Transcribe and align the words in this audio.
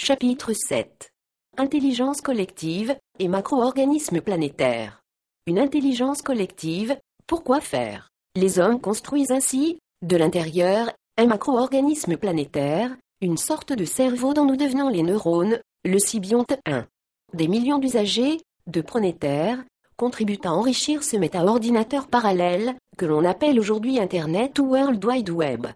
Chapitre 0.00 0.52
7. 0.52 1.10
Intelligence 1.56 2.20
collective 2.20 2.96
et 3.18 3.26
macro-organismes 3.26 4.20
planétaires. 4.20 5.02
Une 5.48 5.58
intelligence 5.58 6.22
collective, 6.22 6.96
pourquoi 7.26 7.60
faire? 7.60 8.08
Les 8.36 8.60
hommes 8.60 8.80
construisent 8.80 9.32
ainsi, 9.32 9.80
de 10.02 10.16
l'intérieur, 10.16 10.92
un 11.16 11.26
macro-organisme 11.26 12.16
planétaire, 12.16 12.96
une 13.20 13.36
sorte 13.36 13.72
de 13.72 13.84
cerveau 13.84 14.34
dont 14.34 14.44
nous 14.44 14.54
devenons 14.54 14.88
les 14.88 15.02
neurones, 15.02 15.58
le 15.84 15.98
sybionte 15.98 16.54
1. 16.64 16.86
Des 17.34 17.48
millions 17.48 17.78
d'usagers, 17.78 18.38
de 18.68 18.80
pronétaires, 18.80 19.64
contribuent 19.96 20.38
à 20.44 20.52
enrichir 20.52 21.02
ce 21.02 21.16
méta-ordinateur 21.16 22.06
parallèle, 22.06 22.76
que 22.96 23.04
l'on 23.04 23.24
appelle 23.24 23.58
aujourd'hui 23.58 23.98
Internet 23.98 24.60
ou 24.60 24.66
World 24.66 25.04
Wide 25.04 25.30
Web. 25.30 25.66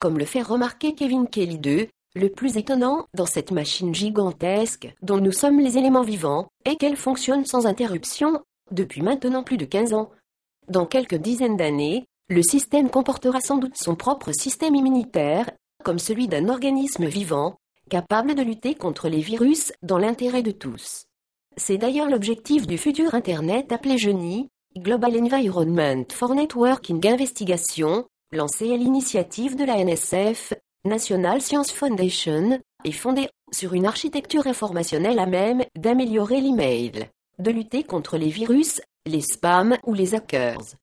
Comme 0.00 0.18
le 0.18 0.24
fait 0.24 0.42
remarquer 0.42 0.96
Kevin 0.96 1.28
Kelly 1.28 1.60
2, 1.60 1.86
le 2.14 2.28
plus 2.28 2.56
étonnant 2.56 3.06
dans 3.14 3.26
cette 3.26 3.52
machine 3.52 3.94
gigantesque 3.94 4.92
dont 5.02 5.18
nous 5.18 5.32
sommes 5.32 5.60
les 5.60 5.78
éléments 5.78 6.02
vivants 6.02 6.48
est 6.64 6.76
qu'elle 6.76 6.96
fonctionne 6.96 7.46
sans 7.46 7.66
interruption 7.66 8.42
depuis 8.70 9.02
maintenant 9.02 9.42
plus 9.42 9.56
de 9.56 9.64
15 9.64 9.94
ans. 9.94 10.10
Dans 10.68 10.86
quelques 10.86 11.16
dizaines 11.16 11.56
d'années, 11.56 12.06
le 12.28 12.42
système 12.42 12.90
comportera 12.90 13.40
sans 13.40 13.58
doute 13.58 13.76
son 13.76 13.94
propre 13.94 14.32
système 14.32 14.74
immunitaire, 14.74 15.50
comme 15.84 15.98
celui 15.98 16.28
d'un 16.28 16.48
organisme 16.48 17.06
vivant, 17.06 17.56
capable 17.90 18.34
de 18.34 18.42
lutter 18.42 18.74
contre 18.74 19.08
les 19.08 19.20
virus 19.20 19.72
dans 19.82 19.98
l'intérêt 19.98 20.42
de 20.42 20.52
tous. 20.52 21.04
C'est 21.56 21.78
d'ailleurs 21.78 22.08
l'objectif 22.08 22.66
du 22.66 22.78
futur 22.78 23.14
Internet 23.14 23.72
appelé 23.72 23.98
GENI, 23.98 24.48
Global 24.78 25.14
Environment 25.20 26.04
for 26.10 26.34
Networking 26.34 27.06
Investigation, 27.06 28.06
lancé 28.32 28.72
à 28.72 28.76
l'initiative 28.76 29.56
de 29.56 29.64
la 29.64 29.84
NSF, 29.84 30.54
National 30.84 31.40
Science 31.40 31.70
Foundation, 31.70 32.58
est 32.84 32.90
fondé 32.90 33.28
sur 33.52 33.74
une 33.74 33.86
architecture 33.86 34.48
informationnelle 34.48 35.20
à 35.20 35.26
même 35.26 35.64
d'améliorer 35.76 36.40
l'email, 36.40 37.08
de 37.38 37.50
lutter 37.52 37.84
contre 37.84 38.16
les 38.16 38.30
virus, 38.30 38.80
les 39.06 39.20
spams 39.20 39.76
ou 39.84 39.94
les 39.94 40.16
hackers. 40.16 40.74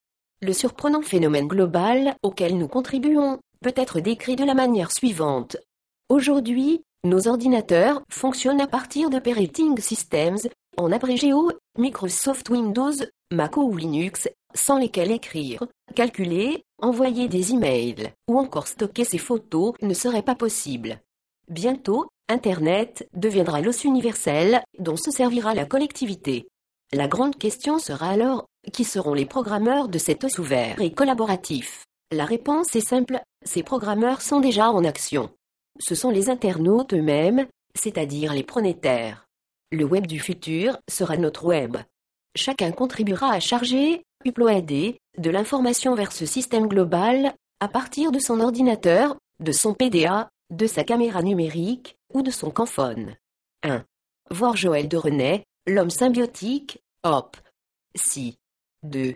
Le 0.41 0.53
surprenant 0.53 1.01
phénomène 1.01 1.47
global 1.47 2.15
auquel 2.23 2.57
nous 2.57 2.69
contribuons 2.69 3.39
peut 3.61 3.73
être 3.75 3.99
décrit 3.99 4.37
de 4.37 4.45
la 4.45 4.53
manière 4.53 4.93
suivante. 4.93 5.57
Aujourd'hui, 6.07 6.81
nos 7.03 7.27
ordinateurs 7.27 8.01
fonctionnent 8.09 8.61
à 8.61 8.67
partir 8.67 9.09
d'operating 9.09 9.77
systems, 9.81 10.37
en 10.77 10.93
abrégé 10.93 11.33
au 11.33 11.51
Microsoft 11.77 12.49
Windows, 12.49 12.93
Mac 13.33 13.57
ou 13.57 13.75
Linux, 13.75 14.29
sans 14.53 14.77
lesquels 14.77 15.11
écrire, 15.11 15.65
calculer, 15.93 16.63
envoyer 16.81 17.27
des 17.27 17.51
emails 17.51 18.13
ou 18.27 18.37
encore 18.37 18.67
stocker 18.67 19.03
ses 19.03 19.17
photos 19.17 19.73
ne 19.81 19.93
serait 19.93 20.23
pas 20.23 20.35
possible. 20.35 21.01
Bientôt, 21.49 22.07
Internet 22.27 23.09
deviendra 23.13 23.61
l'os 23.61 23.83
universel 23.83 24.61
dont 24.77 24.95
se 24.95 25.11
servira 25.11 25.55
la 25.55 25.65
collectivité. 25.65 26.47
La 26.91 27.07
grande 27.07 27.37
question 27.37 27.79
sera 27.79 28.09
alors, 28.09 28.45
qui 28.71 28.83
seront 28.83 29.13
les 29.13 29.25
programmeurs 29.25 29.87
de 29.87 29.97
cet 29.97 30.23
os 30.23 30.37
ouvert 30.39 30.79
et 30.81 30.91
collaboratif? 30.91 31.85
La 32.11 32.25
réponse 32.25 32.75
est 32.75 32.87
simple, 32.87 33.21
ces 33.45 33.63
programmeurs 33.63 34.21
sont 34.21 34.39
déjà 34.39 34.71
en 34.71 34.83
action. 34.83 35.29
Ce 35.79 35.95
sont 35.95 36.09
les 36.09 36.29
internautes 36.29 36.93
eux-mêmes, 36.93 37.47
c'est-à-dire 37.75 38.33
les 38.33 38.43
pronétaires. 38.43 39.27
Le 39.71 39.85
web 39.85 40.07
du 40.07 40.19
futur 40.19 40.77
sera 40.89 41.17
notre 41.17 41.45
web. 41.45 41.77
Chacun 42.35 42.71
contribuera 42.71 43.31
à 43.31 43.39
charger, 43.39 44.03
uploader, 44.25 44.99
de 45.17 45.29
l'information 45.29 45.95
vers 45.95 46.11
ce 46.11 46.25
système 46.25 46.67
global, 46.67 47.33
à 47.59 47.67
partir 47.67 48.11
de 48.11 48.19
son 48.19 48.39
ordinateur, 48.39 49.17
de 49.39 49.51
son 49.51 49.73
PDA, 49.73 50.29
de 50.49 50.67
sa 50.67 50.83
caméra 50.83 51.21
numérique, 51.21 51.95
ou 52.13 52.21
de 52.21 52.31
son 52.31 52.51
camphone. 52.51 53.15
1. 53.63 53.83
Voir 54.31 54.55
Joël 54.55 54.87
de 54.87 54.97
René, 54.97 55.43
L'homme 55.67 55.89
symbiotique, 55.89 56.79
Hop. 57.03 57.37
Si. 57.95 58.37
2. 58.83 59.15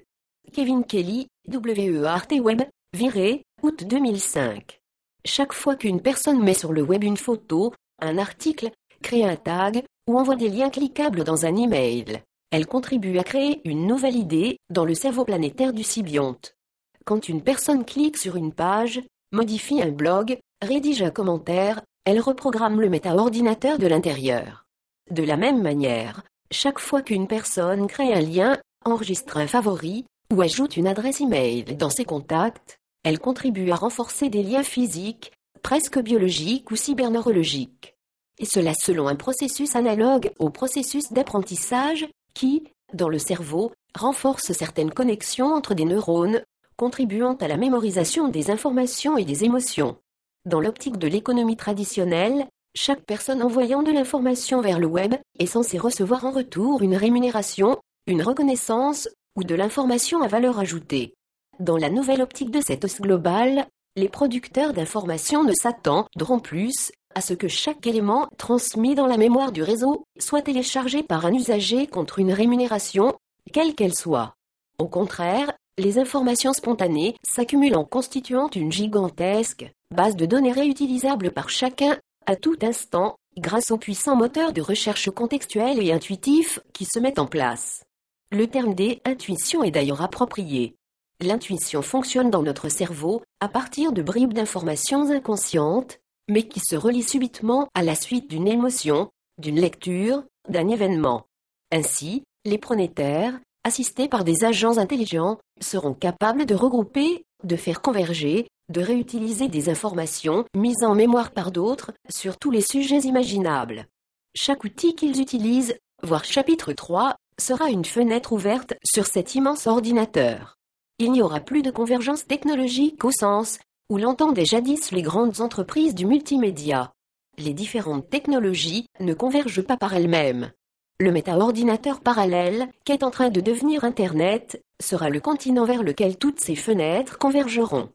Kevin 0.52 0.84
Kelly, 0.84 1.28
WERT 1.48 2.40
Web, 2.40 2.62
viré, 2.94 3.44
août 3.62 3.84
2005. 3.86 4.80
Chaque 5.26 5.54
fois 5.54 5.76
qu'une 5.76 6.02
personne 6.02 6.44
met 6.44 6.54
sur 6.54 6.74
le 6.74 6.82
web 6.82 7.04
une 7.04 7.18
photo, 7.18 7.74
un 8.00 8.18
article, 8.18 8.72
crée 9.02 9.24
un 9.24 9.36
tag, 9.36 9.84
ou 10.08 10.20
envoie 10.20 10.36
des 10.36 10.50
liens 10.50 10.70
cliquables 10.70 11.24
dans 11.24 11.46
un 11.46 11.56
email, 11.56 12.22
elle 12.54 12.68
contribue 12.68 13.18
à 13.18 13.24
créer 13.24 13.68
une 13.68 13.88
nouvelle 13.88 14.16
idée 14.16 14.60
dans 14.70 14.86
le 14.86 14.94
cerveau 14.94 15.26
planétaire 15.26 15.74
du 15.74 15.82
Sybionte. 15.82 16.56
Quand 17.04 17.28
une 17.28 17.42
personne 17.42 17.84
clique 17.84 18.16
sur 18.16 18.36
une 18.36 18.54
page, 18.54 19.02
modifie 19.32 19.82
un 19.82 19.90
blog, 19.90 20.38
rédige 20.62 21.02
un 21.02 21.10
commentaire, 21.10 21.82
elle 22.06 22.20
reprogramme 22.20 22.80
le 22.80 22.90
méta-ordinateur 22.90 23.80
de 23.80 23.88
l'intérieur. 23.88 24.68
De 25.10 25.24
la 25.24 25.36
même 25.36 25.64
manière, 25.64 26.22
chaque 26.52 26.78
fois 26.78 27.02
qu'une 27.02 27.26
personne 27.26 27.88
crée 27.88 28.14
un 28.14 28.22
lien, 28.22 28.60
enregistre 28.86 29.38
un 29.38 29.48
favori, 29.48 30.06
ou 30.32 30.40
ajoute 30.40 30.78
une 30.78 30.86
adresse 30.86 31.22
email 31.22 31.64
dans 31.64 31.90
ses 31.90 32.06
contacts, 32.06 32.78
elle 33.04 33.18
contribue 33.18 33.72
à 33.72 33.76
renforcer 33.76 34.30
des 34.30 34.44
liens 34.44 34.62
physiques, 34.62 35.32
presque 35.64 35.98
biologiques 35.98 36.70
ou 36.70 36.76
cyberneurologiques. 36.76 37.96
Et 38.38 38.46
cela 38.46 38.76
selon 38.76 39.08
un 39.08 39.16
processus 39.16 39.76
analogue 39.76 40.32
au 40.38 40.52
processus 40.52 41.12
d'apprentissage 41.12 42.08
qui, 42.34 42.64
dans 42.94 43.10
le 43.10 43.20
cerveau, 43.20 43.72
renforce 43.96 44.52
certaines 44.52 44.92
connexions 44.92 45.54
entre 45.54 45.74
des 45.74 45.86
neurones, 45.86 46.44
contribuant 46.78 47.36
à 47.36 47.48
la 47.48 47.58
mémorisation 47.58 48.28
des 48.28 48.52
informations 48.52 49.18
et 49.18 49.26
des 49.26 49.44
émotions. 49.44 49.98
Dans 50.46 50.60
l'optique 50.60 50.98
de 50.98 51.08
l'économie 51.08 51.56
traditionnelle, 51.56 52.48
chaque 52.76 53.06
personne 53.06 53.44
envoyant 53.44 53.84
de 53.84 53.92
l'information 53.92 54.62
vers 54.62 54.80
le 54.80 54.88
web 54.88 55.16
est 55.40 55.46
censée 55.46 55.78
recevoir 55.78 56.26
en 56.26 56.32
retour 56.32 56.82
une 56.82 56.96
rémunération, 56.96 57.78
une 58.08 58.24
reconnaissance 58.24 59.08
ou 59.36 59.44
de 59.44 59.56
l'information 59.56 60.22
à 60.22 60.28
valeur 60.28 60.60
ajoutée. 60.60 61.14
Dans 61.60 61.78
la 61.78 61.90
nouvelle 61.90 62.22
optique 62.22 62.52
de 62.52 62.62
cette 62.62 62.84
os 62.84 63.00
globale, 63.00 63.68
les 63.96 64.10
producteurs 64.10 64.74
d'informations 64.74 65.44
ne 65.44 65.54
s'attendront 65.54 66.40
plus 66.40 66.92
à 67.16 67.22
ce 67.22 67.34
que 67.34 67.48
chaque 67.48 67.86
élément 67.88 68.28
transmis 68.38 68.96
dans 68.96 69.08
la 69.08 69.18
mémoire 69.18 69.52
du 69.52 69.64
réseau 69.64 70.06
soit 70.20 70.42
téléchargé 70.42 71.04
par 71.04 71.26
un 71.26 71.34
usager 71.34 71.88
contre 71.88 72.20
une 72.20 72.34
rémunération, 72.34 73.14
quelle 73.52 73.76
qu'elle 73.76 73.96
soit. 73.96 74.36
Au 74.80 74.88
contraire, 74.88 75.54
les 75.78 75.98
informations 75.98 76.54
spontanées 76.54 77.16
s'accumulent 77.24 77.78
en 77.78 77.86
constituant 77.86 78.50
une 78.56 78.72
gigantesque 78.72 79.72
base 79.92 80.16
de 80.16 80.26
données 80.26 80.52
réutilisables 80.52 81.32
par 81.32 81.50
chacun 81.50 81.98
à 82.26 82.36
tout 82.36 82.58
instant, 82.62 83.16
grâce 83.38 83.72
aux 83.72 83.78
puissants 83.78 84.16
moteurs 84.16 84.54
de 84.54 84.62
recherche 84.62 85.10
contextuels 85.10 85.82
et 85.82 85.92
intuitifs 85.92 86.60
qui 86.74 86.86
se 86.86 87.00
mettent 87.00 87.20
en 87.20 87.26
place. 87.26 87.84
Le 88.32 88.48
terme 88.48 88.74
des 88.74 89.02
intuitions 89.06 89.64
est 89.64 89.72
d'ailleurs 89.72 90.02
approprié. 90.02 90.76
L'intuition 91.20 91.82
fonctionne 91.82 92.30
dans 92.30 92.42
notre 92.42 92.70
cerveau 92.70 93.22
à 93.40 93.48
partir 93.48 93.94
de 93.94 94.02
bribes 94.02 94.34
d'informations 94.34 95.10
inconscientes, 95.12 96.00
mais 96.30 96.44
qui 96.44 96.60
se 96.60 96.76
relient 96.76 97.04
subitement 97.04 97.68
à 97.74 97.84
la 97.84 97.96
suite 97.96 98.30
d'une 98.30 98.48
émotion, 98.48 99.10
d'une 99.38 99.60
lecture, 99.60 100.24
d'un 100.50 100.68
événement. 100.68 101.26
Ainsi, 101.72 102.24
les 102.46 102.58
pronétaires, 102.58 103.40
assistés 103.64 104.08
par 104.08 104.24
des 104.24 104.44
agents 104.44 104.78
intelligents, 104.78 105.40
seront 105.62 105.94
capables 105.94 106.46
de 106.46 106.56
regrouper, 106.56 107.26
de 107.44 107.56
faire 107.56 107.82
converger, 107.82 108.48
de 108.70 108.82
réutiliser 108.82 109.48
des 109.48 109.70
informations 109.70 110.46
mises 110.56 110.84
en 110.84 110.96
mémoire 110.96 111.32
par 111.32 111.52
d'autres 111.52 111.92
sur 112.10 112.38
tous 112.38 112.52
les 112.52 112.62
sujets 112.62 113.02
imaginables. 113.02 113.88
Chaque 114.36 114.64
outil 114.64 114.96
qu'ils 114.96 115.22
utilisent, 115.22 115.78
voire 116.02 116.26
chapitre 116.26 116.74
3, 116.74 117.16
sera 117.40 117.70
une 117.70 117.86
fenêtre 117.86 118.34
ouverte 118.34 118.74
sur 118.84 119.06
cet 119.06 119.36
immense 119.36 119.68
ordinateur. 119.68 120.58
Il 121.00 121.12
n'y 121.12 121.22
aura 121.22 121.40
plus 121.40 121.62
de 121.62 121.72
convergence 121.72 122.26
technologique 122.26 123.04
au 123.04 123.12
sens 123.12 123.60
où 123.90 123.98
l'entendaient 123.98 124.46
jadis 124.46 124.92
les 124.92 125.02
grandes 125.02 125.42
entreprises 125.42 125.96
du 125.96 126.06
multimédia. 126.06 126.92
Les 127.38 127.54
différentes 127.54 128.10
technologies 128.10 128.88
ne 129.00 129.14
convergent 129.14 129.64
pas 129.64 129.78
par 129.78 129.94
elles-mêmes. 129.94 130.52
Le 131.00 131.12
méta-ordinateur 131.12 132.00
parallèle, 132.02 132.70
qu'est 132.86 133.04
en 133.04 133.12
train 133.12 133.30
de 133.30 133.42
devenir 133.42 133.84
Internet, 133.84 134.64
sera 134.80 135.10
le 135.10 135.20
continent 135.20 135.66
vers 135.66 135.84
lequel 135.84 136.18
toutes 136.18 136.40
ces 136.40 136.56
fenêtres 136.56 137.18
convergeront. 137.18 137.90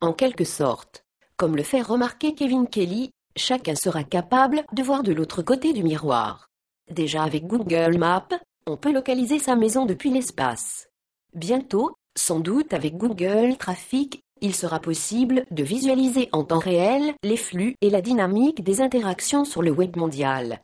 En 0.00 0.12
quelque 0.12 0.44
sorte, 0.44 1.04
comme 1.36 1.56
le 1.56 1.62
fait 1.62 1.82
remarquer 1.82 2.34
Kevin 2.34 2.68
Kelly, 2.68 3.10
chacun 3.36 3.74
sera 3.74 4.04
capable 4.04 4.64
de 4.72 4.82
voir 4.82 5.02
de 5.02 5.12
l'autre 5.12 5.42
côté 5.42 5.72
du 5.72 5.82
miroir. 5.82 6.48
Déjà 6.90 7.22
avec 7.22 7.46
Google 7.46 7.98
Maps, 7.98 8.28
on 8.66 8.76
peut 8.76 8.92
localiser 8.92 9.38
sa 9.38 9.56
maison 9.56 9.84
depuis 9.84 10.10
l'espace. 10.10 10.88
Bientôt, 11.34 11.94
sans 12.16 12.40
doute 12.40 12.72
avec 12.72 12.96
Google 12.96 13.56
Traffic, 13.58 14.22
il 14.44 14.54
sera 14.54 14.78
possible 14.78 15.46
de 15.50 15.64
visualiser 15.64 16.28
en 16.32 16.44
temps 16.44 16.58
réel 16.58 17.14
les 17.22 17.38
flux 17.38 17.76
et 17.80 17.88
la 17.88 18.02
dynamique 18.02 18.62
des 18.62 18.82
interactions 18.82 19.46
sur 19.46 19.62
le 19.62 19.70
web 19.70 19.96
mondial. 19.96 20.60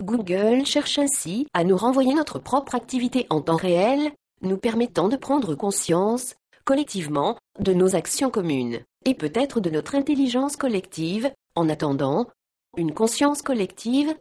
Google 0.00 0.64
cherche 0.64 1.00
ainsi 1.00 1.48
à 1.52 1.64
nous 1.64 1.76
renvoyer 1.76 2.14
notre 2.14 2.38
propre 2.38 2.76
activité 2.76 3.26
en 3.30 3.40
temps 3.40 3.56
réel, 3.56 4.12
nous 4.42 4.56
permettant 4.56 5.08
de 5.08 5.16
prendre 5.16 5.56
conscience, 5.56 6.36
collectivement, 6.64 7.36
de 7.58 7.74
nos 7.74 7.96
actions 7.96 8.30
communes, 8.30 8.84
et 9.04 9.14
peut-être 9.14 9.58
de 9.58 9.70
notre 9.70 9.96
intelligence 9.96 10.56
collective. 10.56 11.32
En 11.56 11.68
attendant, 11.68 12.28
une 12.76 12.94
conscience 12.94 13.42
collective 13.42 14.14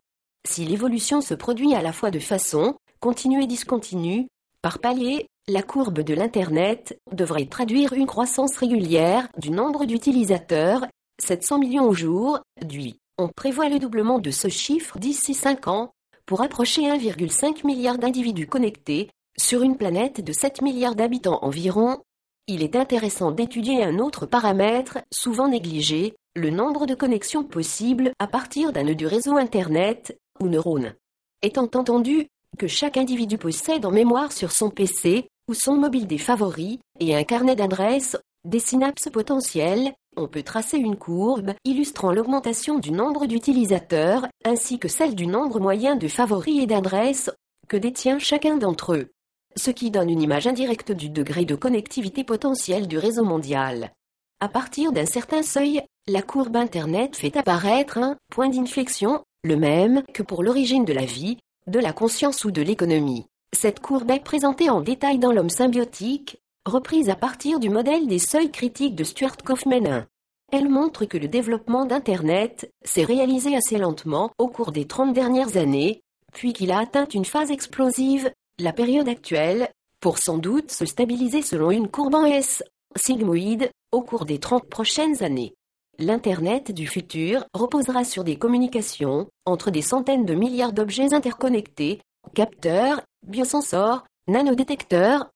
Si 0.47 0.65
l'évolution 0.65 1.21
se 1.21 1.35
produit 1.35 1.75
à 1.75 1.83
la 1.83 1.93
fois 1.93 2.09
de 2.09 2.19
façon 2.19 2.75
continue 2.99 3.43
et 3.43 3.47
discontinue, 3.47 4.27
par 4.63 4.79
palier, 4.79 5.27
la 5.47 5.61
courbe 5.61 5.99
de 5.99 6.13
l'Internet 6.13 6.97
devrait 7.11 7.47
traduire 7.47 7.93
une 7.93 8.07
croissance 8.07 8.55
régulière 8.55 9.27
du 9.37 9.51
nombre 9.51 9.85
d'utilisateurs, 9.85 10.85
700 11.21 11.59
millions 11.59 11.87
au 11.87 11.93
jour, 11.93 12.39
du. 12.65 12.93
On 13.17 13.27
prévoit 13.27 13.69
le 13.69 13.77
doublement 13.77 14.19
de 14.19 14.31
ce 14.31 14.47
chiffre 14.47 14.97
d'ici 14.99 15.33
5 15.33 15.67
ans, 15.67 15.91
pour 16.25 16.41
approcher 16.41 16.83
1,5 16.83 17.65
milliard 17.67 17.97
d'individus 17.97 18.47
connectés, 18.47 19.09
sur 19.37 19.63
une 19.63 19.77
planète 19.77 20.23
de 20.23 20.31
7 20.31 20.61
milliards 20.61 20.95
d'habitants 20.95 21.39
environ. 21.43 21.99
Il 22.47 22.63
est 22.63 22.75
intéressant 22.75 23.31
d'étudier 23.31 23.83
un 23.83 23.99
autre 23.99 24.25
paramètre, 24.25 24.99
souvent 25.11 25.49
négligé, 25.49 26.15
le 26.35 26.49
nombre 26.51 26.85
de 26.85 26.95
connexions 26.95 27.43
possibles 27.43 28.11
à 28.17 28.27
partir 28.27 28.71
d'un 28.71 28.83
nœud 28.83 28.95
du 28.95 29.07
réseau 29.07 29.37
Internet, 29.37 30.17
ou 30.39 30.47
neurone. 30.47 30.95
Étant 31.41 31.69
entendu 31.75 32.27
que 32.57 32.67
chaque 32.67 32.97
individu 32.97 33.37
possède 33.37 33.85
en 33.85 33.91
mémoire 33.91 34.31
sur 34.31 34.51
son 34.51 34.69
PC, 34.69 35.27
ou 35.49 35.53
son 35.53 35.75
mobile 35.75 36.07
des 36.07 36.17
favoris, 36.17 36.79
et 36.99 37.15
un 37.15 37.23
carnet 37.23 37.55
d'adresses, 37.55 38.17
des 38.45 38.59
synapses 38.59 39.09
potentielles, 39.09 39.93
on 40.15 40.27
peut 40.27 40.43
tracer 40.43 40.77
une 40.77 40.97
courbe 40.97 41.53
illustrant 41.65 42.11
l'augmentation 42.11 42.77
du 42.77 42.91
nombre 42.91 43.25
d'utilisateurs, 43.25 44.27
ainsi 44.45 44.79
que 44.79 44.87
celle 44.87 45.15
du 45.15 45.27
nombre 45.27 45.59
moyen 45.59 45.95
de 45.95 46.07
favoris 46.07 46.61
et 46.61 46.67
d'adresses 46.67 47.31
que 47.67 47.77
détient 47.77 48.19
chacun 48.19 48.57
d'entre 48.57 48.93
eux. 48.93 49.09
Ce 49.55 49.71
qui 49.71 49.91
donne 49.91 50.09
une 50.09 50.21
image 50.21 50.47
indirecte 50.47 50.91
du 50.91 51.09
degré 51.09 51.45
de 51.45 51.55
connectivité 51.55 52.23
potentielle 52.23 52.87
du 52.87 52.97
réseau 52.97 53.23
mondial. 53.23 53.91
À 54.39 54.49
partir 54.49 54.91
d'un 54.91 55.05
certain 55.05 55.41
seuil, 55.41 55.81
la 56.07 56.21
courbe 56.21 56.57
Internet 56.57 57.15
fait 57.15 57.37
apparaître 57.37 57.97
un 57.97 58.17
point 58.31 58.49
d'inflexion, 58.49 59.23
le 59.43 59.55
même 59.55 60.03
que 60.13 60.23
pour 60.23 60.43
l'origine 60.43 60.85
de 60.85 60.93
la 60.93 61.05
vie, 61.05 61.37
de 61.67 61.79
la 61.79 61.93
conscience 61.93 62.43
ou 62.43 62.51
de 62.51 62.61
l'économie. 62.61 63.25
Cette 63.53 63.79
courbe 63.79 64.09
est 64.09 64.19
présentée 64.19 64.71
en 64.71 64.81
détail 64.81 65.19
dans 65.19 65.31
l'homme 65.31 65.49
symbiotique, 65.49 66.37
reprise 66.65 67.09
à 67.09 67.15
partir 67.15 67.59
du 67.59 67.69
modèle 67.69 68.07
des 68.07 68.17
seuils 68.17 68.51
critiques 68.51 68.95
de 68.95 69.03
Stuart 69.03 69.37
Kaufman. 69.37 70.07
Elle 70.51 70.69
montre 70.69 71.05
que 71.05 71.19
le 71.19 71.27
développement 71.27 71.85
d'Internet 71.85 72.71
s'est 72.83 73.03
réalisé 73.03 73.55
assez 73.55 73.77
lentement 73.77 74.31
au 74.39 74.47
cours 74.47 74.71
des 74.71 74.85
30 74.85 75.13
dernières 75.13 75.55
années, 75.55 76.01
puis 76.33 76.53
qu'il 76.53 76.71
a 76.71 76.79
atteint 76.79 77.07
une 77.07 77.25
phase 77.25 77.51
explosive, 77.51 78.31
la 78.59 78.73
période 78.73 79.07
actuelle, 79.07 79.69
pour 79.99 80.17
sans 80.17 80.39
doute 80.39 80.71
se 80.71 80.85
stabiliser 80.85 81.43
selon 81.43 81.69
une 81.69 81.89
courbe 81.89 82.15
en 82.15 82.25
S, 82.25 82.63
sigmoïde, 82.95 83.69
au 83.91 84.01
cours 84.01 84.25
des 84.25 84.39
30 84.39 84.67
prochaines 84.67 85.23
années. 85.23 85.53
L'Internet 85.99 86.71
du 86.71 86.87
futur 86.87 87.45
reposera 87.53 88.03
sur 88.03 88.23
des 88.23 88.35
communications 88.35 89.27
entre 89.45 89.69
des 89.69 89.83
centaines 89.83 90.25
de 90.25 90.33
milliards 90.33 90.73
d'objets 90.73 91.13
interconnectés, 91.13 92.01
capteurs, 92.33 93.01
biosensors, 93.25 94.03
nanodétecteurs, 94.27 95.29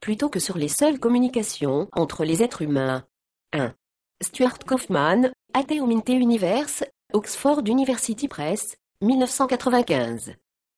plutôt 0.00 0.28
que 0.28 0.40
sur 0.40 0.58
les 0.58 0.68
seules 0.68 0.98
communications 0.98 1.88
entre 1.92 2.24
les 2.24 2.42
êtres 2.42 2.62
humains. 2.62 3.04
1. 3.52 3.72
Stuart 4.22 4.58
Kaufman, 4.66 5.30
Atheominte 5.54 6.08
Universe, 6.08 6.84
Oxford 7.12 7.62
University 7.66 8.28
Press, 8.28 8.76
1995. 9.02 10.34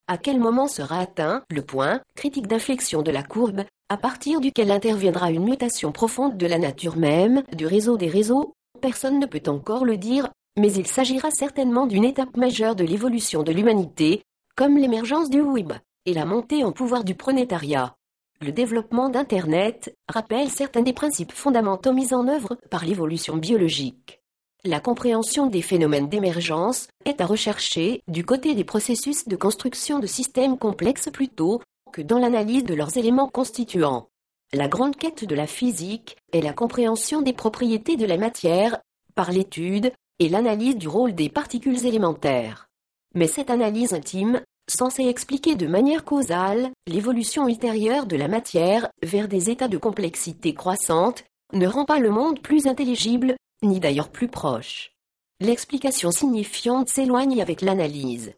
À 0.06 0.19
quel 0.19 0.38
moment 0.38 0.69
sera 0.69 0.99
atteint 0.99 1.43
le 1.50 1.62
point 1.62 2.00
critique 2.14 2.46
d'inflexion 2.46 3.02
de 3.02 3.11
la 3.11 3.22
courbe, 3.22 3.64
à 3.88 3.96
partir 3.96 4.40
duquel 4.40 4.70
interviendra 4.70 5.31
une 5.31 5.44
mutation 5.44 5.93
profonde 5.93 6.37
de 6.37 6.46
la 6.46 6.58
nature 6.58 6.96
même 6.96 7.43
du 7.52 7.66
réseau 7.66 7.96
des 7.96 8.08
réseaux? 8.08 8.55
Personne 8.81 9.19
ne 9.19 9.26
peut 9.26 9.43
encore 9.46 9.84
le 9.84 9.96
dire, 9.96 10.28
mais 10.58 10.72
il 10.72 10.87
s'agira 10.87 11.31
certainement 11.31 11.87
d'une 11.87 12.05
étape 12.05 12.37
majeure 12.37 12.76
de 12.76 12.84
l'évolution 12.84 13.43
de 13.43 13.52
l'humanité, 13.52 14.22
comme 14.56 14.79
l'émergence 14.79 15.31
du 15.31 15.41
web 15.41 15.73
et 16.06 16.15
la 16.15 16.25
montée 16.25 16.65
en 16.65 16.73
pouvoir 16.73 17.05
du 17.05 17.15
pronétariat. 17.15 17.97
Le 18.41 18.53
développement 18.53 19.09
d'Internet 19.09 19.97
rappelle 20.09 20.51
certains 20.51 20.83
des 20.83 20.93
principes 20.93 21.33
fondamentaux 21.33 21.93
mis 21.93 22.12
en 22.12 22.29
œuvre 22.29 22.56
par 22.71 22.85
l'évolution 22.85 23.37
biologique. 23.37 24.21
La 24.65 24.81
compréhension 24.81 25.47
des 25.47 25.62
phénomènes 25.62 26.09
d'émergence 26.09 26.89
est 27.05 27.21
à 27.21 27.27
rechercher 27.27 28.01
du 28.09 28.25
côté 28.25 28.55
des 28.55 28.65
processus 28.65 29.27
de 29.29 29.37
construction 29.37 29.99
de 29.99 30.06
systèmes 30.06 30.59
complexes 30.59 31.11
plutôt 31.12 31.61
que 31.93 32.03
dans 32.03 32.19
l'analyse 32.19 32.65
de 32.65 32.75
leurs 32.75 32.97
éléments 32.97 33.29
constituants. 33.29 34.09
La 34.53 34.69
grande 34.69 34.97
quête 34.97 35.25
de 35.25 35.35
la 35.35 35.47
physique 35.47 36.17
est 36.33 36.41
la 36.41 36.53
compréhension 36.53 37.23
des 37.23 37.33
propriétés 37.33 37.97
de 37.97 38.07
la 38.07 38.19
matière 38.19 38.79
par 39.15 39.33
l'étude 39.33 39.93
et 40.19 40.29
l'analyse 40.29 40.77
du 40.77 40.89
rôle 40.89 41.15
des 41.15 41.29
particules 41.29 41.87
élémentaires. 41.87 42.69
Mais 43.14 43.26
cette 43.26 43.50
analyse 43.50 43.94
intime 43.94 44.43
censé 44.69 45.05
expliquer 45.05 45.56
de 45.56 45.66
manière 45.66 46.05
causale 46.05 46.70
l'évolution 46.87 47.49
ultérieure 47.49 48.06
de 48.06 48.16
la 48.16 48.28
matière 48.28 48.88
vers 49.02 49.28
des 49.28 49.50
états 49.50 49.69
de 49.69 49.76
complexité 49.76 50.55
croissante, 50.55 51.25
ne 51.52 51.66
rend 51.66 51.84
pas 51.84 51.99
le 51.99 52.11
monde 52.11 52.40
plus 52.40 52.66
intelligible, 52.66 53.37
ni 53.62 53.78
d'ailleurs 53.81 54.08
plus 54.08 54.28
proche. 54.28 54.93
L'explication 55.40 56.11
signifiante 56.11 56.88
s'éloigne 56.88 57.43
avec 57.43 57.61
l'analyse. 57.61 58.32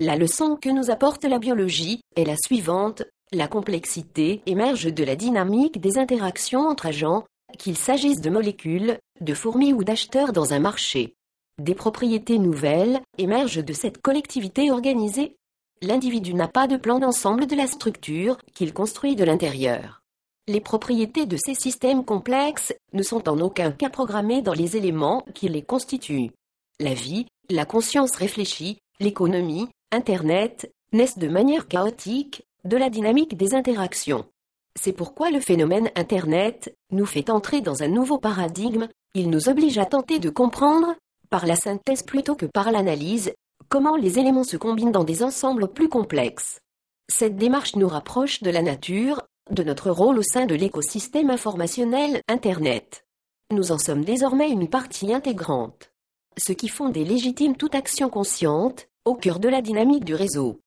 La 0.00 0.16
leçon 0.16 0.56
que 0.56 0.68
nous 0.68 0.90
apporte 0.90 1.24
la 1.24 1.38
biologie 1.38 2.00
est 2.16 2.24
la 2.24 2.36
suivante, 2.36 3.02
la 3.32 3.48
complexité 3.48 4.42
émerge 4.46 4.92
de 4.92 5.04
la 5.04 5.16
dynamique 5.16 5.80
des 5.80 5.98
interactions 5.98 6.68
entre 6.68 6.86
agents, 6.86 7.24
qu'il 7.58 7.76
s'agisse 7.76 8.20
de 8.20 8.30
molécules, 8.30 8.98
de 9.20 9.34
fourmis 9.34 9.72
ou 9.72 9.84
d'acheteurs 9.84 10.32
dans 10.32 10.52
un 10.52 10.58
marché. 10.58 11.14
Des 11.62 11.76
propriétés 11.76 12.40
nouvelles 12.40 13.00
émergent 13.18 13.64
de 13.64 13.72
cette 13.72 14.02
collectivité 14.02 14.72
organisée 14.72 15.36
l'individu 15.80 16.34
n'a 16.34 16.48
pas 16.48 16.66
de 16.66 16.76
plan 16.76 16.98
d'ensemble 16.98 17.46
de 17.46 17.54
la 17.54 17.68
structure 17.68 18.36
qu'il 18.52 18.72
construit 18.72 19.14
de 19.14 19.22
l'intérieur. 19.22 20.02
Les 20.48 20.60
propriétés 20.60 21.24
de 21.24 21.36
ces 21.36 21.54
systèmes 21.54 22.04
complexes 22.04 22.74
ne 22.94 23.04
sont 23.04 23.28
en 23.28 23.38
aucun 23.38 23.70
cas 23.70 23.90
programmées 23.90 24.42
dans 24.42 24.54
les 24.54 24.76
éléments 24.76 25.24
qui 25.34 25.48
les 25.48 25.62
constituent. 25.62 26.32
La 26.80 26.94
vie, 26.94 27.26
la 27.48 27.64
conscience 27.64 28.16
réfléchie, 28.16 28.78
l'économie, 28.98 29.68
Internet, 29.92 30.68
naissent 30.92 31.18
de 31.18 31.28
manière 31.28 31.68
chaotique 31.68 32.42
de 32.64 32.76
la 32.76 32.90
dynamique 32.90 33.36
des 33.36 33.54
interactions. 33.54 34.24
C'est 34.74 34.92
pourquoi 34.92 35.30
le 35.30 35.38
phénomène 35.38 35.92
Internet 35.94 36.74
nous 36.90 37.06
fait 37.06 37.30
entrer 37.30 37.60
dans 37.60 37.84
un 37.84 37.88
nouveau 37.88 38.18
paradigme, 38.18 38.88
il 39.14 39.30
nous 39.30 39.48
oblige 39.48 39.78
à 39.78 39.86
tenter 39.86 40.18
de 40.18 40.28
comprendre, 40.28 40.96
par 41.32 41.46
la 41.46 41.56
synthèse 41.56 42.02
plutôt 42.02 42.36
que 42.36 42.44
par 42.44 42.70
l'analyse, 42.70 43.32
comment 43.70 43.96
les 43.96 44.18
éléments 44.18 44.44
se 44.44 44.58
combinent 44.58 44.92
dans 44.92 45.02
des 45.02 45.22
ensembles 45.22 45.66
plus 45.66 45.88
complexes. 45.88 46.60
Cette 47.10 47.36
démarche 47.36 47.74
nous 47.74 47.88
rapproche 47.88 48.42
de 48.42 48.50
la 48.50 48.60
nature, 48.60 49.22
de 49.50 49.62
notre 49.62 49.90
rôle 49.90 50.18
au 50.18 50.22
sein 50.22 50.44
de 50.44 50.54
l'écosystème 50.54 51.30
informationnel 51.30 52.20
Internet. 52.28 53.06
Nous 53.50 53.72
en 53.72 53.78
sommes 53.78 54.04
désormais 54.04 54.50
une 54.50 54.68
partie 54.68 55.12
intégrante. 55.12 55.90
Ce 56.36 56.52
qui 56.52 56.68
font 56.68 56.90
des 56.90 57.04
légitimes 57.04 57.56
toute 57.56 57.74
action 57.74 58.10
consciente, 58.10 58.88
au 59.06 59.14
cœur 59.14 59.40
de 59.40 59.48
la 59.48 59.62
dynamique 59.62 60.04
du 60.04 60.14
réseau. 60.14 60.61